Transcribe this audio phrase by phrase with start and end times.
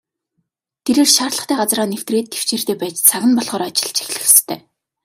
[0.85, 4.59] Тэрээр шаардлагатай газраа нэвтрээд тэвчээртэй байж цаг нь болохоор ажиллаж эхлэх ёстой.